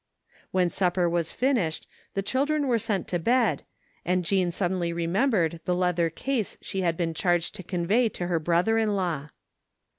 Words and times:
When 0.49 0.71
supper 0.71 1.07
was 1.07 1.31
finished 1.31 1.85
the 2.15 2.23
children 2.23 2.65
were 2.67 2.79
sent 2.79 3.07
to 3.09 3.19
bed, 3.19 3.61
and 4.03 4.25
Jean 4.25 4.51
suddenly 4.51 4.91
remembered 4.91 5.59
the 5.65 5.75
leather 5.75 6.09
case 6.09 6.57
she 6.59 6.81
had 6.81 6.97
been 6.97 7.13
charged 7.13 7.53
to 7.53 7.61
convey 7.63 8.09
to 8.09 8.25
her 8.25 8.39
brother 8.39 8.79
in 8.79 8.95
law. 8.95 9.29